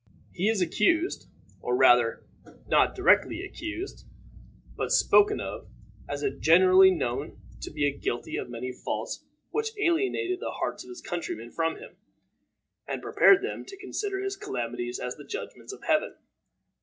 He 0.33 0.49
is 0.49 0.63
accused, 0.63 1.27
or, 1.61 1.75
rather, 1.75 2.23
not 2.67 2.95
directly 2.95 3.45
accused, 3.45 4.07
but 4.75 4.91
spoken 4.91 5.39
of 5.39 5.67
as 6.09 6.25
generally 6.39 6.89
known 6.89 7.37
to 7.61 7.69
be 7.69 7.95
guilty 7.95 8.35
of 8.35 8.49
many 8.49 8.71
faults 8.71 9.23
which 9.51 9.77
alienated 9.77 10.39
the 10.39 10.53
hearts 10.57 10.83
of 10.83 10.89
his 10.89 11.01
countrymen 11.01 11.51
from 11.51 11.75
him, 11.77 11.97
and 12.87 12.99
prepared 13.03 13.43
them 13.43 13.63
to 13.63 13.77
consider 13.77 14.19
his 14.23 14.35
calamities 14.35 14.97
as 14.97 15.17
the 15.17 15.23
judgments 15.23 15.71
of 15.71 15.83
Heaven. 15.83 16.15